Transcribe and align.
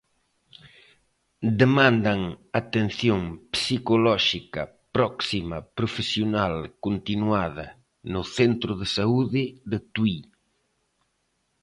Demandan 1.61 2.19
atención 2.61 3.21
psicolóxica 3.57 4.63
próxima, 4.95 5.57
profesional, 5.79 6.55
continuada, 6.85 7.67
no 8.13 8.21
centro 8.37 8.71
de 8.81 8.87
saúde 8.97 9.43
de 9.71 9.77
Tui. 9.93 10.17